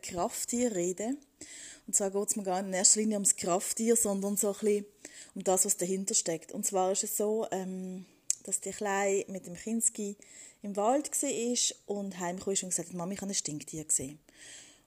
[0.00, 1.18] Krafttier reden.
[1.86, 4.52] Und zwar geht es mir gar nicht in erster Linie ums Krafttier, sondern so ein
[4.54, 4.86] bisschen
[5.34, 6.52] um das, was dahinter steckt.
[6.52, 8.06] Und zwar ist es so, ähm,
[8.44, 10.16] dass die Kleine mit dem Kinski
[10.62, 14.18] im Wald war und heimgekommen ist und gesagt hat, Mami, ich habe ein Stinktier gesehen.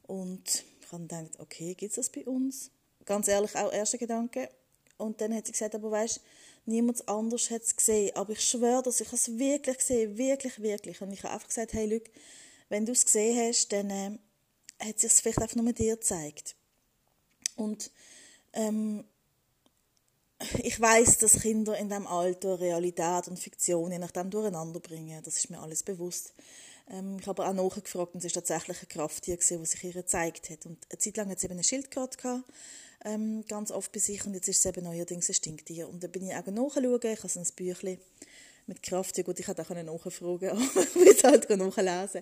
[0.03, 2.71] Und ich habe gedacht, okay, gibt es das bei uns?
[3.05, 4.49] Ganz ehrlich, auch erster Gedanke.
[4.97, 6.21] Und dann hat sie gesagt, aber weißt,
[6.65, 8.15] niemand anders hat es gesehen.
[8.15, 11.01] Aber ich schwöre, dass ich es wirklich gesehen wirklich, wirklich.
[11.01, 12.09] Und ich habe einfach gesagt, hey, Luke,
[12.69, 14.17] wenn du es gesehen hast, dann äh,
[14.79, 16.55] hat sich vielleicht einfach nur dir gezeigt.
[17.55, 17.91] Und
[18.53, 19.05] ähm,
[20.63, 25.21] ich weiß, dass Kinder in diesem Alter Realität und Fiktion je nachdem durcheinander bringen.
[25.23, 26.33] Das ist mir alles bewusst.
[26.89, 30.49] Ähm, ich habe auch nachgefragt und es war tatsächlich ein Krafttier, das sich ihr gezeigt
[30.49, 30.65] hat.
[30.65, 32.43] Und eine Zeit lang hat sie eben eine Schildkröte gehabt,
[33.05, 35.87] ähm, ganz oft bei sich und jetzt ist es eben neuerdings ein Stinktier.
[35.87, 37.99] Und da bin ich auch nachschauen, ich habe ein Büchlein
[38.67, 42.21] mit Krafttier, gut, ich hätte auch nachfragen aber ich will es halt nachlesen.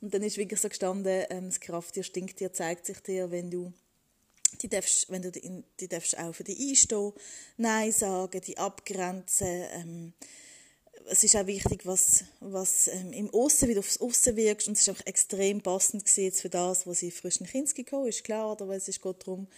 [0.00, 3.72] Und dann ist wirklich so gestanden, ähm, das Krafttier, Stinktier zeigt sich dir, wenn du
[4.62, 7.12] die darfst, wenn du die, die darfst auch für dich einstehen,
[7.56, 9.64] Nein sagen, die abgrenzen.
[9.72, 10.12] Ähm,
[11.06, 14.68] es ist auch wichtig, was, was ähm, im Aussen, wie du aufs Aussen wirkst.
[14.68, 18.22] Und es auch extrem passend jetzt für das, was sie frisch in Kinski gekommen ist,
[18.22, 18.68] klar, oder?
[18.68, 19.48] Weil es ist geht darum,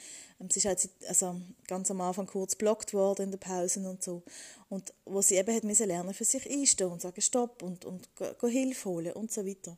[0.41, 4.03] ähm, sie ist halt, also ganz am Anfang kurz blockt worden in der Pause und
[4.03, 4.23] so.
[4.69, 8.09] Und wo sie eben hat müssen lernen, für sich einstehen und sagen Stopp und, und
[8.39, 9.77] go Hilfe holen und so weiter.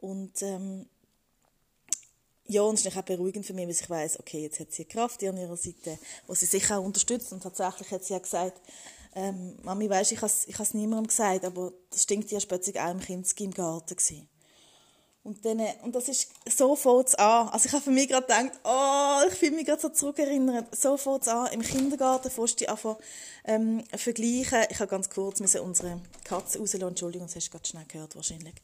[0.00, 0.86] Und ähm,
[2.46, 4.84] ja, und es ist auch beruhigend für mich, weil ich weiß, okay, jetzt hat sie
[4.84, 7.32] Kraft an ihrer Seite, wo sie sich auch unterstützt.
[7.32, 8.60] Und tatsächlich hat sie ja gesagt,
[9.14, 13.50] ähm, Mami, weisst, ich habe es niemandem gesagt, aber das stinkt ja plötzlich auch im
[13.50, 14.28] Garten gewesen.
[15.22, 17.48] Und, dann, und das ist, so fängt an.
[17.48, 20.74] Also ich habe für mich gerade gedacht, oh, ich fühle mich gerade so zurückerinnert.
[20.74, 21.52] So fängt an.
[21.52, 22.96] Im Kindergarten fährst du einfach
[23.44, 24.64] ähm, vergleichen.
[24.70, 26.88] Ich habe ganz kurz müssen unsere Katze rauslassen.
[26.88, 28.54] Entschuldigung, das hast du gerade schnell gehört wahrscheinlich.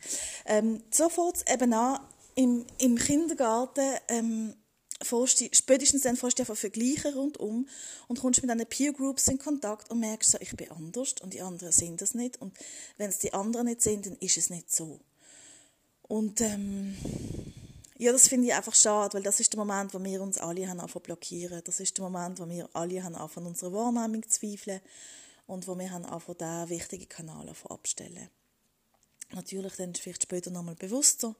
[0.47, 2.01] Ähm, so fängt eben an.
[2.37, 4.55] Im, im Kindergarten ähm,
[5.03, 7.69] fährst du, spätestens dann fährst du einfach vergleichen rundum
[8.09, 11.35] und kommst mit diesen Peer Groups in Kontakt und merkst so, ich bin anders und
[11.35, 12.41] die anderen sind das nicht.
[12.41, 12.57] Und
[12.97, 15.01] wenn es die anderen nicht sind, dann ist es nicht so.
[16.09, 16.97] Und ähm,
[17.99, 20.69] ja, das finde ich einfach schade, weil das ist der Moment, wo wir uns alle
[20.69, 21.63] haben anfangen blockieren.
[21.65, 24.81] Das ist der Moment, wo wir alle haben anfangen unsere Wahrnehmung zu zweifeln
[25.47, 28.29] und wo wir haben anfangen diesen wichtigen Kanal abstellen.
[29.33, 31.35] Natürlich dann vielleicht später nochmal bewusster,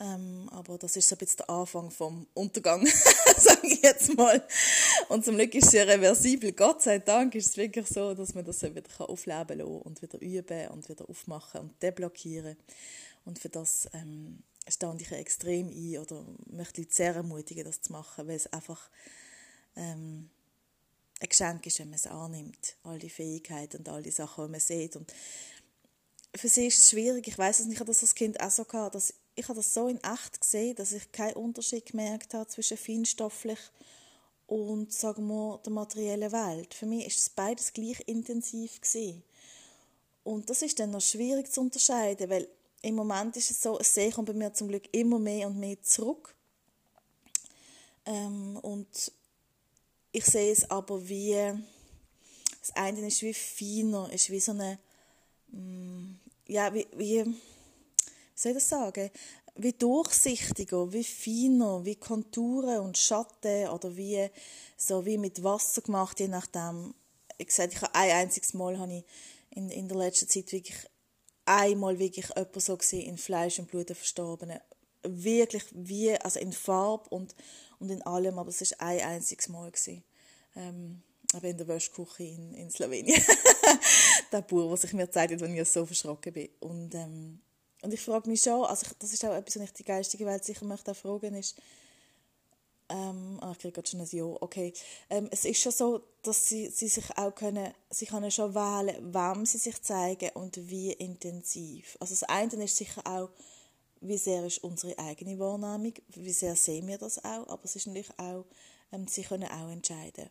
[0.00, 2.86] ähm, aber das ist so ein bisschen der Anfang vom Untergang,
[3.38, 4.46] sage ich jetzt mal.
[5.08, 6.52] Und zum Glück ist es sehr reversibel.
[6.52, 10.20] Gott sei Dank ist es wirklich so, dass man das wieder aufleben kann und wieder
[10.20, 12.56] üben und wieder aufmachen und deblockieren.
[13.26, 17.92] Und für das ähm, stand ich extrem ein oder möchte Leute sehr ermutigen, das zu
[17.92, 18.88] machen, weil es einfach
[19.76, 20.30] ähm,
[21.20, 22.76] ein Geschenk ist, wenn man es annimmt.
[22.84, 24.96] All die Fähigkeiten und all die Sachen, die man sieht.
[24.96, 25.12] Und
[26.34, 27.26] für sie ist es schwierig.
[27.28, 29.56] Ich weiß es nicht, ich habe das als Kind auch so gehabt, dass ich habe
[29.56, 33.58] das so in echt gesehen, dass ich keinen Unterschied gemerkt habe zwischen feinstofflich
[34.46, 36.72] und sagen wir der materiellen Welt.
[36.72, 39.22] Für mich ist es beides gleich intensiv gewesen.
[40.24, 42.48] Und das ist dann noch schwierig zu unterscheiden, weil
[42.82, 45.58] im Moment ist es so, es sehe kommt bei mir zum Glück immer mehr und
[45.58, 46.34] mehr zurück.
[48.04, 49.12] Ähm, und
[50.12, 51.34] ich sehe es aber wie,
[52.60, 54.78] das eine ist wie feiner, ist wie so eine,
[55.48, 56.14] mm,
[56.46, 57.34] ja, wie, wie, wie
[58.34, 59.10] soll ich das sagen,
[59.56, 64.28] wie durchsichtiger, wie feiner, wie Konturen und Schatten oder wie,
[64.76, 66.94] so wie mit Wasser gemacht, je nachdem.
[67.38, 69.04] Ich gesagt, ich habe ein einziges Mal habe ich
[69.50, 70.76] in, in der letzten Zeit wirklich
[71.46, 74.60] einmal wirklich jemand so gesehen in Fleisch und Blut verstorbenen.
[75.02, 77.34] Wirklich wie, also in Farbe und,
[77.78, 79.70] und in allem, aber es war ein einziges Mal.
[79.70, 80.02] Gewesen.
[80.56, 81.02] Ähm,
[81.32, 83.22] aber in der Wäschküche in, in Slowenien.
[84.32, 86.48] der Bauer, der sich mir gezeigt hat, als ich so verschrocken bin.
[86.60, 87.40] Und, ähm,
[87.82, 90.44] und ich frage mich schon, also das ist auch etwas, was ich die geistige Welt
[90.44, 91.60] sicher möchte auch fragen, ist,
[92.88, 94.24] ähm, ah, ich kriege gerade schon ein Ja.
[94.24, 94.72] Okay.
[95.10, 99.14] Ähm, es ist schon so, dass sie, sie sich auch können, sie können schon wählen,
[99.14, 101.96] wem sie sich zeigen und wie intensiv.
[102.00, 103.30] Also das eine ist sicher auch,
[104.00, 107.86] wie sehr ist unsere eigene Wahrnehmung, wie sehr sehen wir das auch, aber es ist
[107.86, 108.44] natürlich auch,
[108.92, 110.30] ähm, sie können auch entscheiden,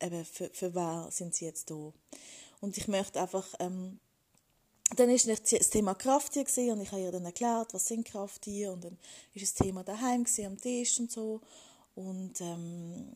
[0.00, 1.92] eben für, für wer sind sie jetzt da.
[2.60, 3.98] Und ich möchte einfach ähm,
[4.94, 8.84] dann ist das Thema Krafttier und ich habe ihr dann erklärt, was sind Krafttiere und
[8.84, 8.98] dann
[9.34, 11.40] ist das Thema daheim am Tisch und so
[11.94, 13.12] und ähm,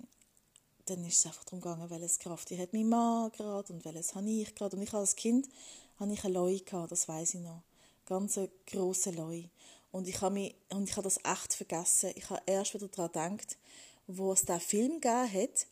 [0.86, 4.28] dann ist es einfach darum gegangen, welches Krafttier hat mein Mann gerade und welches habe
[4.28, 5.48] ich gerade und ich als Kind
[5.98, 6.58] hatte ich eine Leu
[6.88, 7.62] das weiß ich noch,
[8.06, 9.44] ganz eine grosse Leu
[9.92, 12.12] und ich habe mich und ich habe das echt vergessen.
[12.14, 13.58] Ich habe erst wieder daran gedacht,
[14.06, 15.66] wo es diesen Film gegeben hat,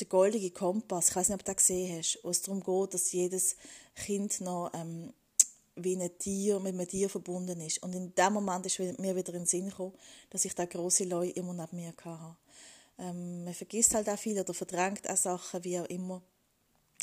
[0.00, 1.10] der goldige Kompass.
[1.10, 3.56] Ich weiß nicht, ob du den gesehen hast, wo es darum geht, dass jedes
[3.94, 5.12] Kind noch ähm,
[5.84, 7.82] wie ein Tier, mit einem Tier verbunden ist.
[7.82, 9.94] Und in dem Moment ist mir wieder in den Sinn gekommen,
[10.30, 12.36] dass ich da große Leute immer neben mir hatte.
[12.98, 16.22] Ähm, man vergisst halt auch viel oder verdrängt auch Sachen, wie auch immer.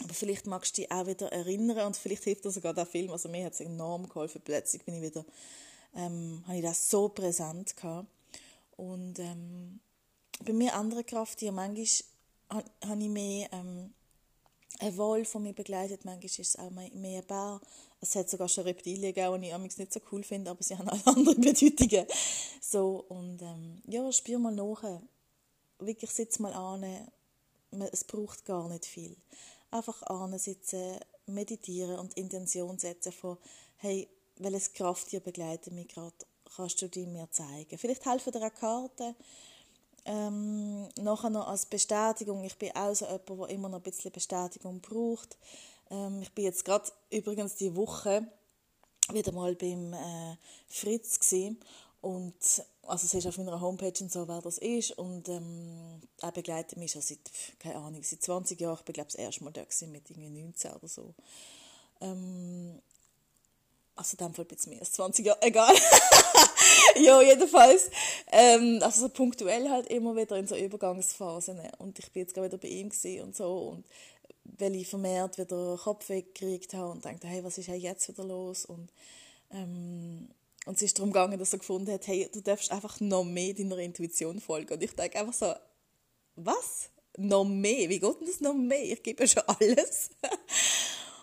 [0.03, 3.11] Aber vielleicht magst du dich auch wieder erinnern und vielleicht hilft dir sogar der Film.
[3.11, 4.41] Also mir hat es enorm geholfen.
[4.43, 5.25] Plötzlich bin ich wieder,
[5.95, 8.07] ähm, habe ich das so präsent gehabt.
[8.77, 9.79] Und ähm,
[10.43, 11.85] bei mir andere Kraft, die manchmal
[12.49, 13.93] habe ich mehr ähm,
[14.79, 16.05] ein Wolf, der mich begleitet.
[16.05, 17.61] Manchmal ist es auch mehr ein Bär.
[17.99, 20.89] Es hat sogar schon Reptilien gegeben, die ich nicht so cool finde, aber sie haben
[20.89, 22.05] auch andere Bedeutungen.
[22.61, 25.01] So, und ähm, ja, spür mal nach.
[25.79, 26.83] Wirklich sitz mal an.
[27.91, 29.15] Es braucht gar nicht viel.
[29.71, 30.01] Einfach
[30.37, 33.37] sitzen, meditieren und Intention setzen von,
[33.77, 34.07] hey,
[34.37, 36.15] welches Krafttier begleitet mich gerade?
[36.55, 37.77] Kannst du die mir zeigen?
[37.77, 39.15] Vielleicht helfen dir auch Karten
[40.05, 44.11] ähm, nachher noch als Bestätigung, ich bin auch so jemand, der immer noch ein bisschen
[44.11, 45.37] Bestätigung braucht.
[45.89, 48.25] Ähm, ich bin jetzt gerade übrigens die Woche
[49.11, 50.37] wieder mal beim äh,
[50.67, 51.59] Fritz gewesen.
[52.01, 52.35] und
[52.87, 56.77] also es ist auf meiner Homepage und so, wer das ist und ähm, er begleitet
[56.77, 57.19] mich schon seit,
[57.59, 58.77] keine Ahnung, seit 20 Jahren.
[58.79, 61.13] Ich bin glaube ich das erste Mal da gewesen, mit irgendwie 19 oder so.
[62.01, 62.81] Ähm,
[63.95, 65.75] also in dem Fall ein bisschen mehr als 20 Jahre, egal.
[66.99, 67.89] ja, jedenfalls,
[68.31, 71.59] ähm, also so punktuell halt immer wieder in so Übergangsphasen.
[71.77, 72.91] Und ich bin jetzt gerade wieder bei ihm
[73.23, 73.85] und so und
[74.43, 78.65] weil ich vermehrt wieder Kopf weggekriegt habe und dachte, hey, was ist jetzt wieder los?
[78.65, 78.91] Und,
[79.51, 80.29] ähm,
[80.65, 83.53] und es ist darum gegangen, dass er gefunden hat, hey, du darfst einfach noch mehr
[83.53, 84.73] deiner Intuition folgen.
[84.73, 85.53] Und ich denke einfach so,
[86.35, 86.89] was?
[87.17, 87.89] Noch mehr?
[87.89, 88.83] Wie geht denn das noch mehr?
[88.83, 90.09] Ich gebe ja schon alles.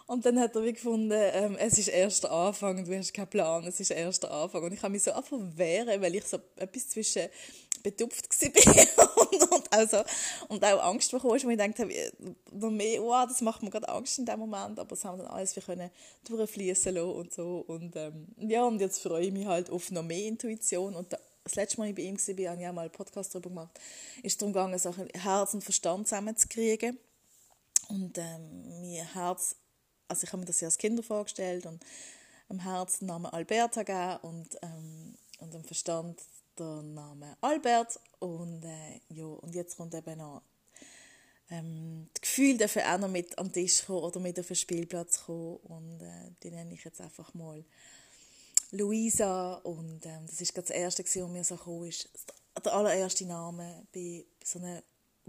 [0.08, 3.28] Und dann hat er wie gefunden, ähm, es ist erst der Anfang, du hast keinen
[3.28, 4.64] Plan, es ist erst der Anfang.
[4.64, 7.28] Und ich habe mich so einfach wehren, weil ich so etwas zwischen
[7.82, 10.04] betupft war und, und, auch
[10.48, 11.92] und auch Angst bekommen, wo ich gedacht habe,
[12.52, 15.26] noch mehr, oh, das macht mir gerade Angst in dem Moment, aber es haben dann
[15.26, 15.90] alles wir können
[16.24, 17.64] durchfließen lassen und so.
[17.66, 21.12] Und ähm, ja, und jetzt freue ich mich halt auf noch mehr Intuition und
[21.44, 23.50] das letzte Mal, als ich bei ihm war, habe ich auch mal einen Podcast darüber
[23.50, 23.78] gemacht,
[24.22, 26.98] ist darum gegangen, so Herz und Verstand zusammenzukriegen.
[27.88, 29.56] Und ähm, mein Herz
[30.08, 31.84] also ich habe mir das ja als Kinder vorgestellt und
[32.48, 36.20] am Herzen den Namen Alberta gegeben und, ähm, und am Verstand
[36.58, 40.42] der Name Albert und, äh, ja, und jetzt kommt eben noch
[41.50, 45.24] ähm, das Gefühl dafür auch noch mit am Tisch kommen oder mit auf den Spielplatz
[45.24, 47.64] kommen und äh, die nenne ich jetzt einfach mal
[48.70, 52.08] Luisa und ähm, das ist das erste, was mir so gekommen ist,
[52.62, 54.82] der allererste Name bei so einer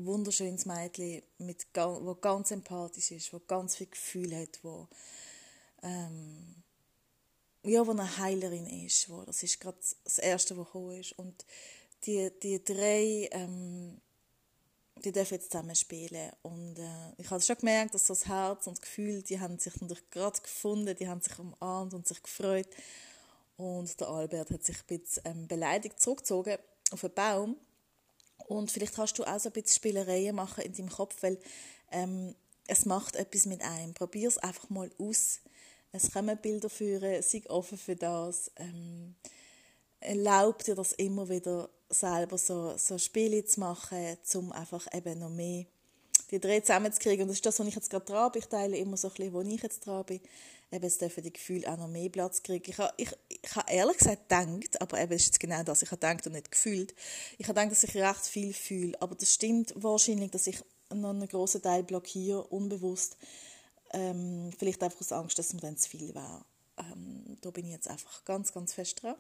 [0.06, 4.88] wunderschönes Mädchen, mit, wo ganz empathisch ist, wo ganz viel Gefühl hat, wo,
[5.84, 6.64] ähm,
[7.64, 9.10] ja, wo eine Heilerin ist.
[9.10, 11.14] Wo, das ist gerade das Erste, was gekommen ist.
[11.14, 11.46] Und
[12.06, 14.00] die, die drei, ähm,
[15.04, 16.32] die dürfen jetzt zusammen spielen.
[16.42, 19.80] Und äh, ich habe schon gemerkt, dass das Herz und das Gefühl, die haben sich
[19.80, 22.70] natürlich gerade gefunden, die haben sich umarmt und sich gefreut.
[23.58, 26.58] Und der Albert hat sich ein bisschen ähm, beleidigt zurückgezogen
[26.92, 27.58] auf einen Baum
[28.50, 31.38] und vielleicht kannst du auch so ein bisschen Spielereien machen in deinem Kopf, weil
[31.92, 33.94] ähm, es macht etwas mit einem.
[33.94, 35.40] Probier es einfach mal aus.
[35.92, 38.52] Es kommen Bilder führen, sei offen für das.
[38.58, 39.16] Ähm,
[40.00, 45.30] erlaub dir das immer wieder selber so, so Spiele zu machen, um einfach eben noch
[45.30, 45.66] mehr
[46.32, 47.24] die drei zusammenzukriegen.
[47.24, 48.42] Und das ist das, was ich jetzt gerade dran bin.
[48.42, 50.22] Ich teile immer so ein bisschen, wo ich jetzt dran bin.
[50.72, 52.70] Eben, es dürfen die Gefühle auch noch mehr Platz kriegen.
[52.70, 55.90] Ich habe, ich, ich habe ehrlich gesagt gedacht, aber eben, ist jetzt genau das, ich
[55.90, 56.94] habe gedacht und nicht gefühlt.
[57.40, 61.10] Ich habe gedacht, dass ich recht viel fühle, aber das stimmt wahrscheinlich, dass ich noch
[61.10, 63.18] einen grossen Teil blockiere, unbewusst.
[63.92, 66.46] Ähm, vielleicht einfach aus Angst, dass mir dann zu viel wäre.
[66.78, 69.16] Ähm, da bin ich jetzt einfach ganz, ganz fest dran.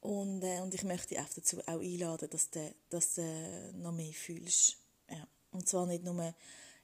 [0.00, 3.92] Und, äh, und ich möchte dich auch dazu auch einladen, dass du, dass du noch
[3.92, 4.76] mehr fühlst.
[5.10, 5.26] Ja.
[5.50, 6.34] Und zwar nicht nur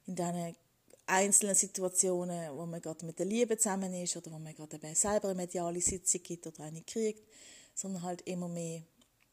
[0.07, 0.55] in diesen
[1.05, 5.29] einzelnen Situationen, wo man gerade mit der Liebe zusammen ist oder wo man gerade selber
[5.29, 7.27] eine mediale Sitzung gibt oder eine kriegt,
[7.73, 8.83] sondern halt immer mehr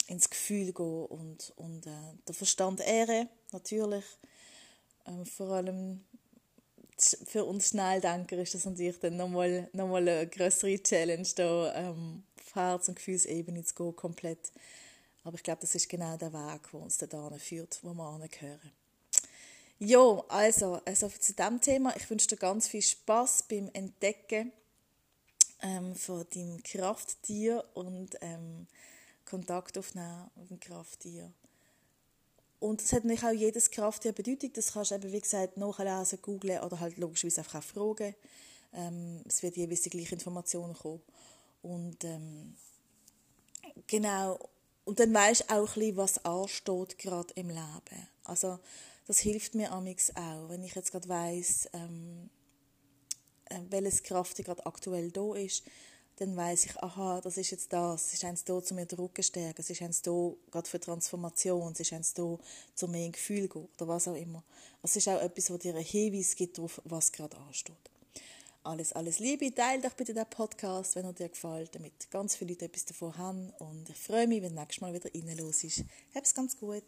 [0.07, 4.05] ins Gefühl gehen und, und äh, der Verstand ehren, natürlich.
[5.07, 6.05] Ähm, vor allem
[6.99, 12.55] für uns Schnelldenker ist das natürlich dann nochmal, nochmal eine größere Challenge, da ähm, auf
[12.55, 14.53] Herz- und Gefühlsebene zu gehen, komplett.
[15.25, 18.73] Aber ich glaube, das ist genau der Weg, der uns da führt, wo wir angehören.
[19.81, 21.95] Jo, also, also zu diesem Thema.
[21.97, 24.51] Ich wünsche dir ganz viel Spaß beim Entdecken
[25.63, 28.67] ähm, von deinem Krafttier und ähm,
[29.25, 31.33] Kontakt aufnehmen mit dem Krafttier.
[32.59, 34.53] Und es hat natürlich auch jedes Krafttier Bedeutung.
[34.53, 38.17] Das kannst du eben, wie gesagt, nachlesen, googlen oder halt logischerweise einfach auch fragen.
[38.75, 41.03] Ähm, es wird jeweils die gleiche Information kommen.
[41.63, 42.57] Und ähm,
[43.87, 44.41] genau,
[44.85, 48.09] und dann weisst du auch ein bisschen, was ansteht gerade im Leben.
[48.25, 48.59] Also
[49.09, 52.29] das hilft mir amix auch, wenn ich jetzt gerade weiss, ähm,
[53.47, 55.65] äh, welches Kraft gerade aktuell da ist,
[56.17, 59.23] dann weiß ich, aha, das ist jetzt das, es ist eins da, zu mir Rücken
[59.23, 62.39] stärken, es ist eins da, gerade für Transformation, es ist eins da,
[62.75, 64.45] zu mir ein Gefühl gehen, oder was auch immer.
[64.83, 67.77] Es ist auch etwas, was dir einen Hinweis gibt darauf, was gerade ansteht.
[68.65, 72.51] Alles, alles Liebe, teile doch bitte den Podcast, wenn er dir gefällt, damit ganz viele
[72.51, 75.85] Leute etwas davon haben und ich freue mich, wenn du nächstes Mal wieder reinlässt.
[76.15, 76.85] Hab's ganz gut.